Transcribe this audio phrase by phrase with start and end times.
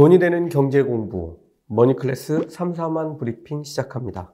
[0.00, 4.32] 돈이 되는 경제 공부 Money Class 3, 4만 브리핑 시작합니다.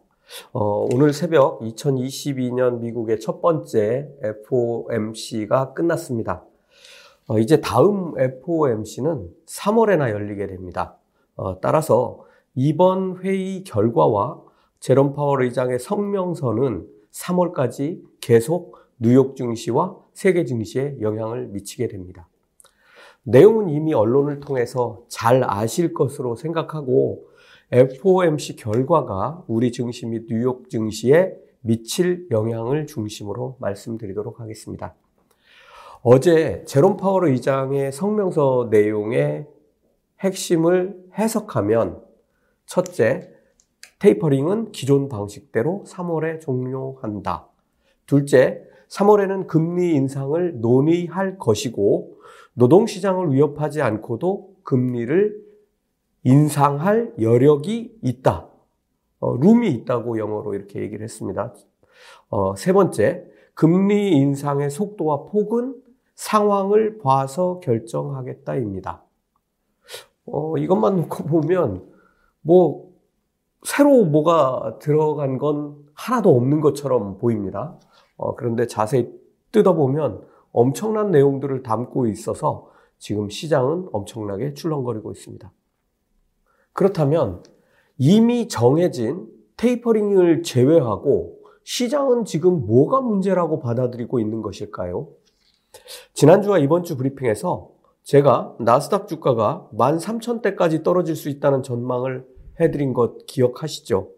[0.53, 6.45] 어, 오늘 새벽 2022년 미국의 첫 번째 FOMC가 끝났습니다.
[7.27, 10.99] 어, 이제 다음 FOMC는 3월에나 열리게 됩니다.
[11.35, 12.21] 어, 따라서
[12.55, 14.41] 이번 회의 결과와
[14.79, 22.29] 제롬 파월 의장의 성명서는 3월까지 계속 뉴욕 증시와 세계 증시에 영향을 미치게 됩니다.
[23.29, 27.27] 내용은 이미 언론을 통해서 잘 아실 것으로 생각하고
[27.73, 34.95] FOMC 결과가 우리 증시 및 뉴욕 증시에 미칠 영향을 중심으로 말씀드리도록 하겠습니다.
[36.03, 39.49] 어제 제롬 파월 의장의 성명서 내용의
[40.21, 42.01] 핵심을 해석하면
[42.65, 43.33] 첫째,
[43.99, 47.49] 테이퍼링은 기존 방식대로 3월에 종료한다.
[48.07, 52.17] 둘째, 3월에는 금리 인상을 논의할 것이고
[52.55, 55.47] 노동시장을 위협하지 않고도 금리를
[56.25, 58.49] 인상할 여력이 있다.
[59.21, 61.55] 어, 룸이 있다고 영어로 이렇게 얘기를 했습니다.
[62.29, 63.25] 어, 세 번째,
[63.55, 65.77] 금리 인상의 속도와 폭은
[66.15, 69.03] 상황을 봐서 결정하겠다입니다.
[70.27, 71.85] 어, 이것만 놓고 보면,
[72.41, 72.91] 뭐,
[73.63, 77.79] 새로 뭐가 들어간 건 하나도 없는 것처럼 보입니다.
[78.17, 79.09] 어, 그런데 자세히
[79.53, 85.53] 뜯어보면 엄청난 내용들을 담고 있어서 지금 시장은 엄청나게 출렁거리고 있습니다.
[86.73, 87.43] 그렇다면
[87.99, 89.27] 이미 정해진
[89.57, 95.09] 테이퍼링을 제외하고 시장은 지금 뭐가 문제라고 받아들이고 있는 것일까요?
[96.15, 97.71] 지난주와 이번 주 브리핑에서
[98.03, 102.25] 제가 나스닥 주가가 13,000대까지 떨어질 수 있다는 전망을
[102.61, 104.11] 해드린 것 기억하시죠?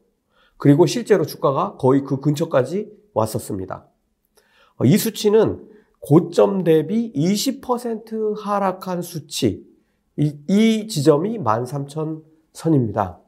[0.56, 3.86] 그리고 실제로 주가가 거의 그 근처까지 왔었습니다.
[4.84, 5.68] 이 수치는
[6.00, 9.66] 고점 대비 20% 하락한 수치.
[10.16, 13.18] 이, 이 지점이 13,000선입니다.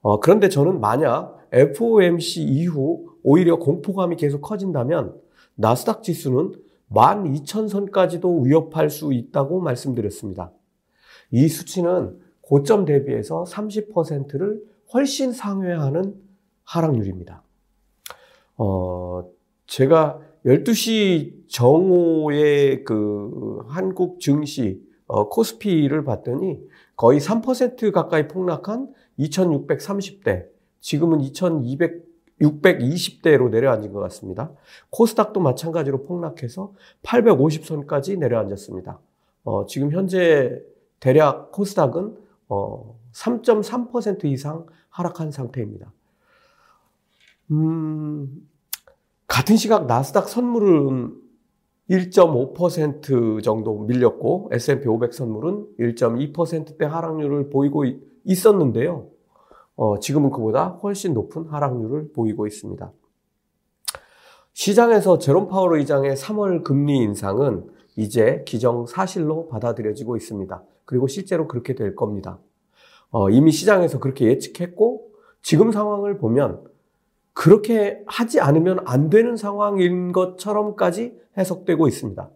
[0.00, 5.20] 어, 그런데 저는 만약 FOMC 이후 오히려 공포감이 계속 커진다면
[5.54, 6.52] 나스닥 지수는
[6.90, 10.52] 12,000선까지도 위협할 수 있다고 말씀드렸습니다.
[11.30, 16.14] 이 수치는 고점 대비해서 30%를 훨씬 상회하는
[16.64, 17.42] 하락률입니다.
[18.62, 19.28] 어,
[19.66, 26.60] 제가 12시 정오의 그 한국 증시 어, 코스피를 봤더니
[26.94, 30.46] 거의 3% 가까이 폭락한 2630대,
[30.80, 32.04] 지금은 2200,
[32.40, 34.52] 620대로 내려앉은 것 같습니다.
[34.90, 39.00] 코스닥도 마찬가지로 폭락해서 850선까지 내려앉았습니다.
[39.44, 40.62] 어, 지금 현재
[41.00, 42.16] 대략 코스닥은
[42.48, 45.92] 어, 3.3% 이상 하락한 상태입니다.
[47.50, 48.48] 음,
[49.32, 51.16] 같은 시각 나스닥 선물은
[51.88, 57.84] 1.5% 정도 밀렸고 S&P 500 선물은 1.2%대 하락률을 보이고
[58.24, 59.08] 있었는데요.
[59.74, 62.92] 어, 지금은 그보다 훨씬 높은 하락률을 보이고 있습니다.
[64.52, 70.62] 시장에서 제롬 파월 의장의 3월 금리 인상은 이제 기정 사실로 받아들여지고 있습니다.
[70.84, 72.38] 그리고 실제로 그렇게 될 겁니다.
[73.10, 75.08] 어, 이미 시장에서 그렇게 예측했고
[75.40, 76.70] 지금 상황을 보면
[77.34, 82.30] 그렇게 하지 않으면 안 되는 상황인 것처럼까지 해석되고 있습니다.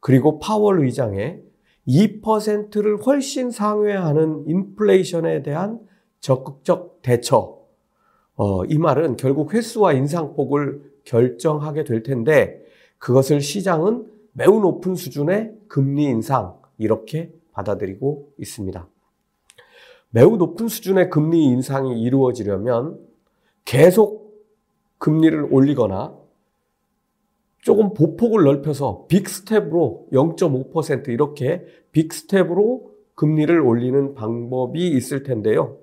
[0.00, 1.42] 그리고 파월 의장의
[1.86, 5.80] 2%를 훨씬 상회하는 인플레이션에 대한
[6.20, 7.58] 적극적 대처.
[8.36, 12.62] 어, 이 말은 결국 횟수와 인상폭을 결정하게 될 텐데
[12.98, 18.86] 그것을 시장은 매우 높은 수준의 금리 인상 이렇게 받아들이고 있습니다.
[20.10, 22.98] 매우 높은 수준의 금리 인상이 이루어지려면
[23.70, 24.34] 계속
[24.98, 26.18] 금리를 올리거나
[27.58, 35.78] 조금 보폭을 넓혀서 big step으로 0.5% 이렇게 big step으로 금리를 올리는 방법이 있을 텐데요.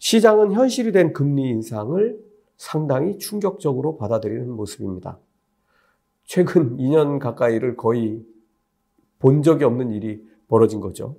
[0.00, 2.18] 시장은 현실이 된 금리 인상을
[2.56, 5.20] 상당히 충격적으로 받아들이는 모습입니다.
[6.24, 8.20] 최근 2년 가까이를 거의
[9.20, 11.14] 본 적이 없는 일이 벌어진 거죠.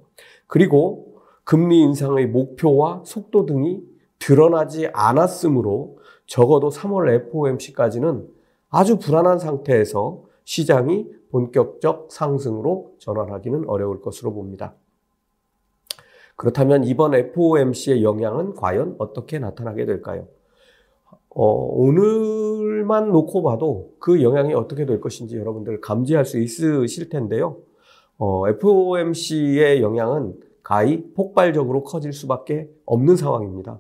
[0.47, 8.27] 그리고 금리 인상의 목표와 속도 등이 드러나지 않았으므로 적어도 3월 FOMC까지는
[8.69, 14.73] 아주 불안한 상태에서 시장이 본격적 상승으로 전환하기는 어려울 것으로 봅니다.
[16.35, 20.27] 그렇다면 이번 FOMC의 영향은 과연 어떻게 나타나게 될까요?
[21.29, 27.57] 어, 오늘만 놓고 봐도 그 영향이 어떻게 될 것인지 여러분들 감지할 수 있으실 텐데요.
[28.17, 33.79] 어, FOMC의 영향은 가히 폭발적으로 커질 수밖에 없는 상황입니다.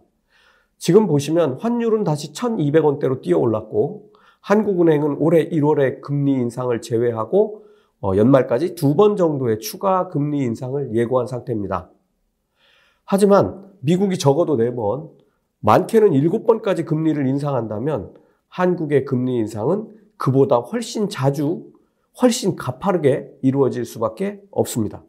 [0.79, 4.09] 지금 보시면 환율은 다시 1200원대로 뛰어 올랐고
[4.41, 7.65] 한국은행은 올해 1월에 금리 인상을 제외하고
[8.01, 11.91] 어, 연말까지 두 번 정도의 추가 금리 인상을 예고한 상태입니다.
[13.03, 15.11] 하지만 미국이 적어도 4번,
[15.59, 18.13] 많게는 7번까지 금리를 인상한다면
[18.47, 21.65] 한국의 금리 인상은 그보다 훨씬 자주,
[22.21, 25.03] 훨씬 가파르게 이루어질 수밖에 없습니다.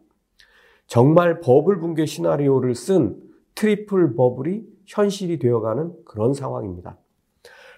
[0.88, 3.16] 정말 버블 붕괴 시나리오를 쓴
[3.54, 6.98] triple bubble이 현실이 되어가는 그런 상황입니다.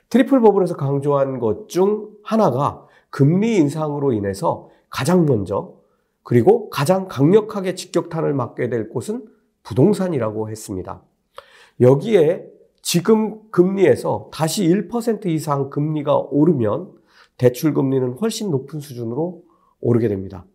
[0.08, 5.74] triple bubble에서 강조한 것 중 하나가 금리 인상으로 인해서 가장 먼저
[6.22, 9.26] 그리고 가장 강력하게 직격탄을 맞게 될 곳은
[9.62, 11.02] 부동산이라고 했습니다.
[11.80, 12.46] 여기에
[12.80, 16.92] 지금 금리에서 다시 1% 이상 금리가 오르면
[17.36, 19.42] 대출 금리는 훨씬 높은 수준으로
[19.80, 20.46] 오르게 됩니다.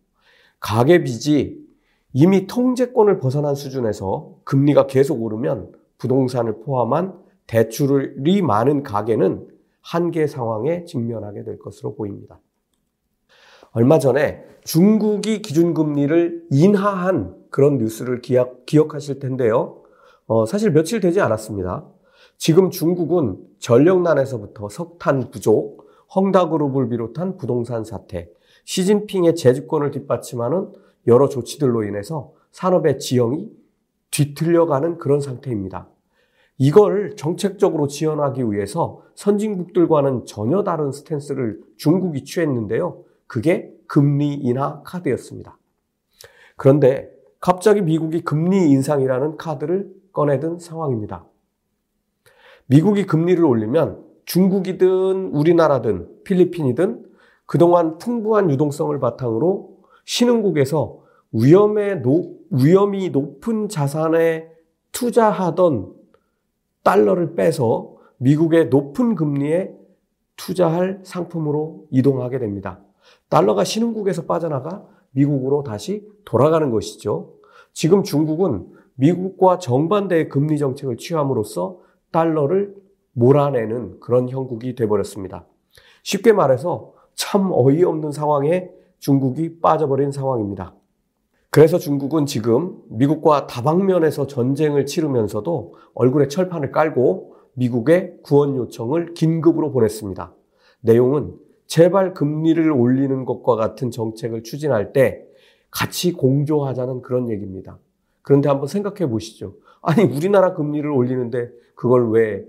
[0.60, 1.64] 가계 빚이
[2.12, 9.48] 이미 통제권을 벗어난 수준에서 금리가 계속 오르면 부동산을 포함한 대출이 많은 가계는
[9.80, 12.40] 한계 상황에 직면하게 될 것으로 보입니다.
[13.72, 19.82] 얼마 전에 중국이 기준금리를 인하한 그런 뉴스를 기억, 기억 하실 텐데요.
[20.26, 21.86] 어, 사실 며칠 되지 않았습니다.
[22.36, 28.28] 지금 중국은 전력난에서부터 석탄 부족, 헝다그룹을 비롯한 부동산 사태,
[28.64, 30.72] 시진핑의 재집권을 뒷받침하는
[31.06, 33.50] 여러 조치들로 인해서 산업의 지형이
[34.10, 35.88] 뒤틀려가는 그런 상태입니다.
[36.58, 43.04] 이걸 정책적으로 지원하기 위해서 선진국들과는 전혀 다른 스탠스를 중국이 취했는데요.
[43.26, 45.56] 그게 금리 인하 카드였습니다.
[46.56, 47.10] 그런데
[47.40, 51.24] 갑자기 미국이 금리 인상이라는 카드를 꺼내든 상황입니다.
[52.66, 57.06] 미국이 금리를 올리면 중국이든 우리나라든 필리핀이든
[57.46, 60.98] 그동안 풍부한 유동성을 바탕으로 신흥국에서
[61.32, 64.48] 위험에 높, 위험이 높은 자산에
[64.92, 65.94] 투자하던
[66.82, 69.74] 달러를 빼서 미국의 높은 금리에
[70.36, 72.80] 투자할 상품으로 이동하게 됩니다.
[73.28, 77.34] 달러가 신흥국에서 빠져나가 미국으로 다시 돌아가는 것이죠.
[77.72, 81.78] 지금 중국은 미국과 정반대의 금리 정책을 취함으로써
[82.10, 82.74] 달러를
[83.12, 85.46] 몰아내는 그런 형국이 되어버렸습니다.
[86.02, 90.74] 쉽게 말해서 참 어이없는 상황에 중국이 빠져버린 상황입니다.
[91.50, 100.34] 그래서 중국은 지금 미국과 다방면에서 전쟁을 치르면서도 얼굴에 철판을 깔고 미국에 구원 요청을 긴급으로 보냈습니다.
[100.80, 101.34] 내용은
[101.66, 105.24] 제발 금리를 올리는 것과 같은 정책을 추진할 때
[105.70, 107.78] 같이 공조하자는 그런 얘기입니다.
[108.22, 109.54] 그런데 한번 생각해 보시죠.
[109.80, 112.44] 아니, 우리나라 금리를 올리는데 그걸 왜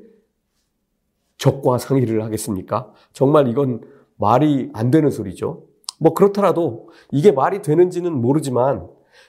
[1.38, 2.92] 적과 상의를 하겠습니까?
[3.14, 3.82] 정말 이건
[4.18, 5.64] 말이 안 되는 소리죠.
[6.00, 8.88] 뭐 그렇더라도 이게 말이 되는지는 모르지만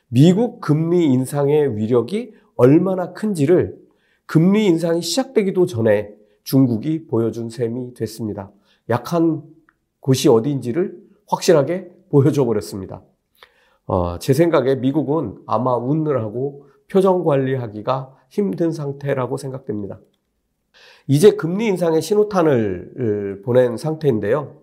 [0.09, 3.77] 미국 금리 인상의 위력이 얼마나 큰지를
[4.27, 6.15] 금리 인상이 시작되기도 전에
[6.45, 8.51] 중국이 보여준 셈이 됐습니다.
[8.89, 9.43] 약한
[10.01, 10.97] 곳이 어디인지를
[11.29, 13.03] 확실하게 보여줘 버렸습니다.
[13.87, 20.01] 어, 제 생각에 미국은 아마 웃느라고 표정 관리하기가 힘든 상태라고 생각됩니다.
[21.07, 24.57] 이제 금리 인상의 신호탄을 보낸 상태인데요.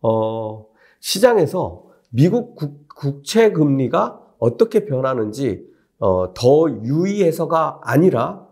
[0.00, 0.66] 어,
[1.06, 5.64] 시장에서 미국 국, 채 금리가 어떻게 변하는지
[6.00, 8.44] 어, 더 유의해서가 아니라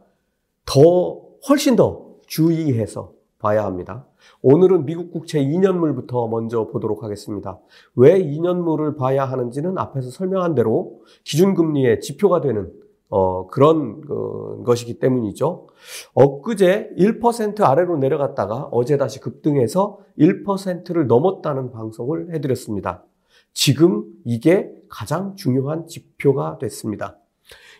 [0.65, 4.06] 더 훨씬 더 주의해서 봐야 합니다.
[4.41, 7.59] 오늘은 미국 국채 2년물부터 먼저 보도록 하겠습니다.
[7.97, 12.73] 왜 2년물을 봐야 하는지는 앞에서 설명한 대로 기준금리의 지표가 되는
[13.17, 15.69] 어, 그런 어, 것이기 때문이죠.
[16.15, 23.05] 엊그제 1% 아래로 내려갔다가 어제 다시 급등해서 1%를 넘었다는 방송을 해드렸습니다.
[23.53, 27.21] 지금 이게 가장 중요한 지표가 됐습니다.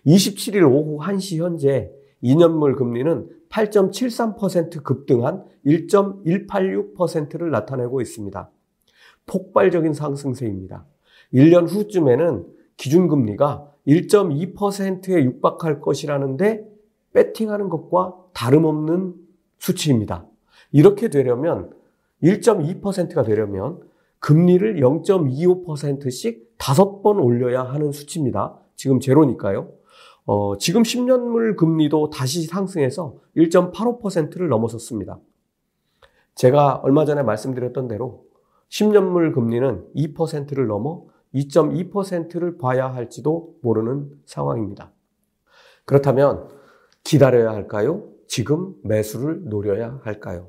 [0.07, 1.91] 27일 오후 1시 현재
[2.23, 8.51] 2년물 금리는 8.73% 급등한 1.186%를 나타내고 있습니다.
[9.27, 10.87] 폭발적인 상승세입니다.
[11.33, 16.67] 1년 후쯤에는 기준금리가 1.2%에 육박할 것이라는데
[17.13, 19.15] 배팅하는 것과 다름없는
[19.59, 20.27] 수치입니다.
[20.73, 21.71] 이렇게 되려면
[22.23, 23.81] 1.2%가 되려면
[24.19, 28.59] 금리를 0.25%씩 다섯 번 올려야 하는 수치입니다.
[28.75, 29.71] 지금 제로니까요.
[30.27, 35.19] 어, 지금 10년물 금리도 다시 상승해서 1.85%를 넘어섰습니다.
[36.35, 38.25] 제가 얼마 전에 말씀드렸던 대로
[38.71, 44.93] 10년물 금리는 2%를 넘어 2.2%를 봐야 할지도 모르는 상황입니다.
[45.85, 46.49] 그렇다면
[47.03, 48.05] 기다려야 할까요?
[48.27, 50.49] 지금 매수를 노려야 할까요?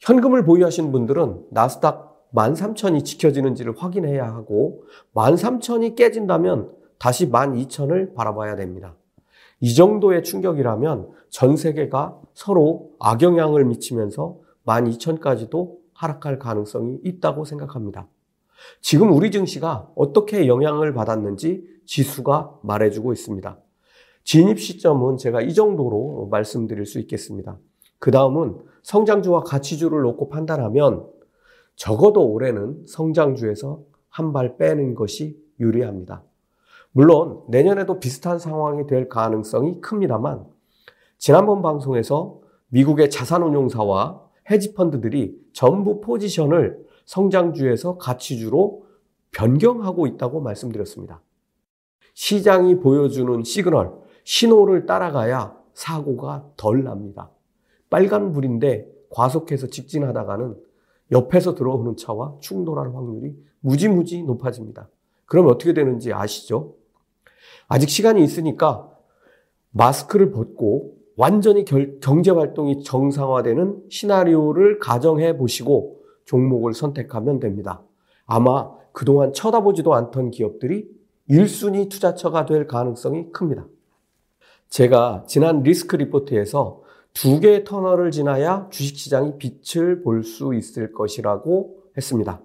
[0.00, 4.84] 현금을 보유하신 분들은 나스닥 13,000이 지켜지는지를 확인해야 하고
[5.14, 8.94] 13,000이 깨진다면 다시 12,000을 바라봐야 됩니다.
[9.60, 18.06] 이 정도의 충격이라면 전 세계가 서로 악영향을 미치면서 12,000까지도 하락할 가능성이 있다고 생각합니다.
[18.80, 23.58] 지금 우리 증시가 어떻게 영향을 받았는지 지수가 말해주고 있습니다.
[24.24, 27.58] 진입 시점은 제가 이 정도로 말씀드릴 수 있겠습니다.
[27.98, 31.06] 그 다음은 성장주와 가치주를 놓고 판단하면
[31.76, 36.22] 적어도 올해는 성장주에서 한 발 빼는 것이 유리합니다.
[36.92, 40.46] 물론 내년에도 비슷한 상황이 될 가능성이 큽니다만
[41.18, 48.86] 지난번 방송에서 미국의 자산운용사와 헤지펀드들이 전부 포지션을 성장주에서 가치주로
[49.32, 51.22] 변경하고 있다고 말씀드렸습니다.
[52.14, 53.92] 시장이 보여주는 시그널,
[54.24, 57.30] 신호를 따라가야 사고가 덜 납니다.
[57.90, 60.56] 빨간불인데 과속해서 직진하다가는
[61.12, 64.88] 옆에서 들어오는 차와 충돌할 확률이 무지무지 높아집니다.
[65.26, 66.74] 그럼 어떻게 되는지 아시죠?
[67.68, 68.90] 아직 시간이 있으니까
[69.70, 77.82] 마스크를 벗고 완전히 결, 경제 활동이 정상화되는 시나리오를 가정해 보시고 종목을 선택하면 됩니다.
[78.26, 80.88] 아마 그동안 쳐다보지도 않던 기업들이
[81.28, 83.66] 1순위 투자처가 될 가능성이 큽니다.
[84.68, 92.42] 제가 지난 리스크 리포트에서 두 개의 터널을 지나야 주식시장이 빛을 볼 수 있을 것이라고 했습니다.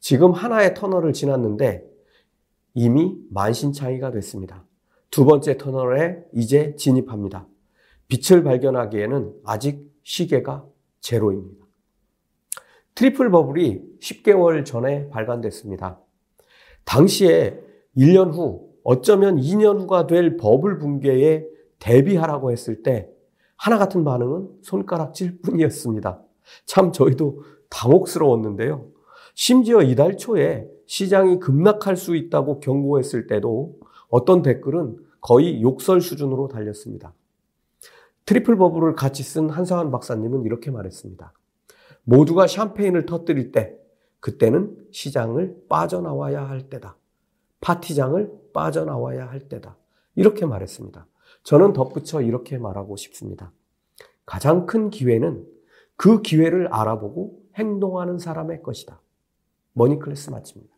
[0.00, 1.88] 지금 하나의 터널을 지났는데
[2.74, 4.64] 이미 만신창이가 됐습니다.
[5.10, 7.46] 두 번째 터널에 이제 진입합니다.
[8.08, 10.66] 빛을 발견하기에는 아직 시계가
[11.00, 11.61] 제로입니다.
[12.94, 16.00] 트리플 버블이 10개월 전에 발간됐습니다.
[16.84, 17.60] 당시에
[17.96, 21.46] 1년 후, 어쩌면 2년 후가 될 버블 붕괴에
[21.78, 23.08] 대비하라고 했을 때
[23.56, 26.22] 하나 같은 반응은 손가락질 뿐이었습니다.
[26.66, 28.88] 참 저희도 당혹스러웠는데요.
[29.34, 37.14] 심지어 이달 초에 시장이 급락할 수 있다고 경고했을 때도 어떤 댓글은 거의 욕설 수준으로 달렸습니다.
[38.26, 41.32] 트리플 버블을 같이 쓴 한상환 박사님은 이렇게 말했습니다.
[42.04, 43.76] 모두가 샴페인을 터뜨릴 때,
[44.20, 46.96] 그때는 시장을 빠져나와야 할 때다.
[47.60, 49.76] 파티장을 빠져나와야 할 때다.
[50.14, 51.06] 이렇게 말했습니다.
[51.42, 53.52] 저는 덧붙여 이렇게 말하고 싶습니다.
[54.26, 55.46] 가장 큰 기회는
[55.96, 59.00] 그 기회를 알아보고 행동하는 사람의 것이다.
[59.72, 60.71] 머니클래스 마칩니다.